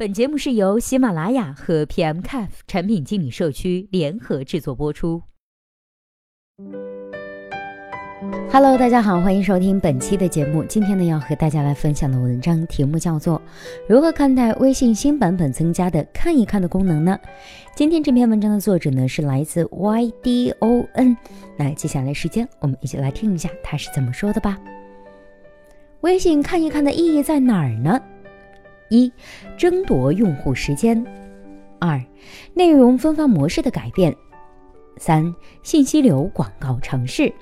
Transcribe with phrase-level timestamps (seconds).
[0.00, 5.20] 本节目是由喜马拉雅和 PMCAF 产品经理社区联合制作播出。
[8.50, 10.64] Hello，大家好，欢迎收听本期的节目。
[10.64, 13.38] 今天呢，要和大家来分享的文章题目叫做
[13.86, 17.20] 《如何看待微信新版本增加的看一看的功能呢？》
[17.76, 21.14] 今天这篇文章的作者呢是来自 YDON。
[21.58, 24.58] 那接下来时间，我们一起来听一下他是怎么说的吧。
[26.00, 28.00] 微信看一看的意义在哪儿呢？
[28.90, 29.10] 一、
[29.56, 31.02] 争夺用户时间；
[31.78, 31.98] 二、
[32.52, 34.12] 内容分发模式的改变；
[34.98, 37.32] 三、信息流广告尝试。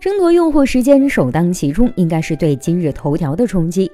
[0.00, 3.88] 争夺用户时间首当其冲，应该是对今日头条的冲击。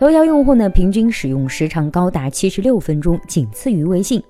[0.00, 4.20] 头条用户呢，平均使用时长高达七十六分钟，仅次于微信。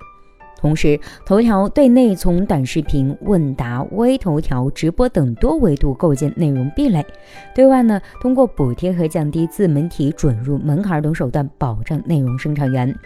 [0.62, 7.02] 同时，头条对内从短视频、问答、微头条、直播等多维度构建内容壁垒；
[7.52, 12.96] 对外呢，通过补贴和降低自媒体准入门槛等手段保障内容生产源。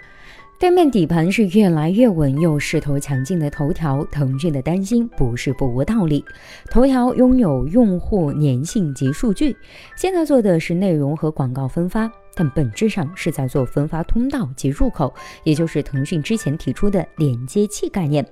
[0.58, 6.24] 对面底盘是越来越稳又势头强劲的头条，腾讯的担心不是不无道理。
[6.70, 9.54] 头条拥有用户粘性及数据，
[9.96, 12.10] 现在做的是内容和广告分发。
[12.34, 15.12] 但本质上是在做分发通道及入口，
[15.44, 18.26] 也就是腾讯之前提出的连接器概念。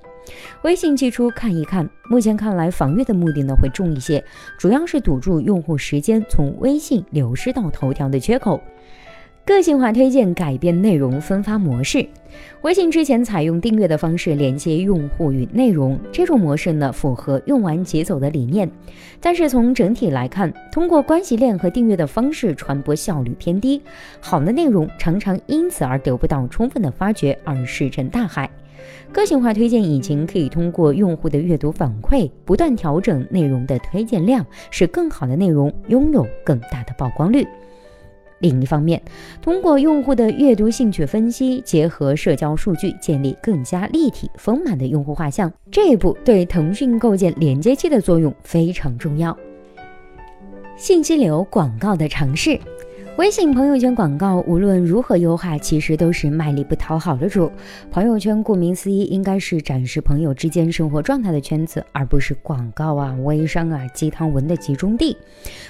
[0.62, 4.22] 微信寄出看一看，目前看来防御的目的呢会重一些，
[4.58, 8.60] 主要是堵住用户时间从微信流失到头条的缺口。
[9.46, 12.06] 个性化推荐改变内容分发模式。
[12.62, 18.70] 微信之前采用订阅的方式连接用户与内容，这种模式呢符合用完即走的理念。
[19.20, 23.82] 但是从整体来看，通过关系链和订阅的方式传播效率偏低，
[24.18, 28.48] 好的内容常常因此而得不到充分的发掘而石沉大海。
[29.12, 37.46] 个性化推荐引擎可以通过用户的阅读反馈，不断调整内容的推荐量，使更好的内容拥有更大的曝光率。
[38.44, 39.00] 另一方面，
[39.40, 49.34] 通过用户的阅读兴趣分析，结合社交数据，建立更加立体丰满的用户画像，这一步对腾讯构建连接器的作用非常重要。
[50.76, 52.60] 信息流广告的尝试。
[53.16, 57.48] 微信朋友圈广告无论如何优化，其实都是卖力不讨好的主。
[57.88, 65.16] 朋友圈顾名思义，应该是展示朋友之间生活状态的圈子，而不是广告啊、微商啊、鸡汤文的集中地。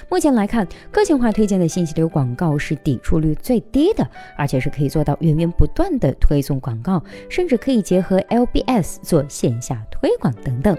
[0.09, 10.75] 目前来看，个性化推荐的信息流广告是抵触率最低的，而且是可以做到源源不断的推送广告，甚至可以结合 LBS 做线下推广等等。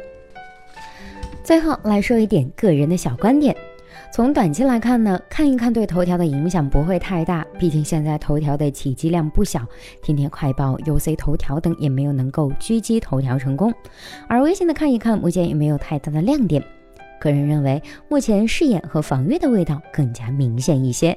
[1.45, 3.55] 最后来说一点个人的小观点。
[4.13, 9.67] 从短期来看呢，看一看对头条的影响不会太大，毕竟现在头条的起积量不小，
[10.03, 13.73] 天天快报、UC 头条等也没有能够狙击头条成功。
[14.29, 16.63] 而微信的看一看，目前也没有太大的亮点。
[17.19, 21.17] 个人认为，目前试验和防御的味道更加明显一些。